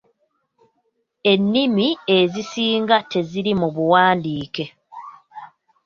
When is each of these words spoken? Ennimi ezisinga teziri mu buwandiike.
Ennimi 1.31 1.87
ezisinga 2.17 2.97
teziri 3.11 3.51
mu 3.61 3.67
buwandiike. 3.75 4.65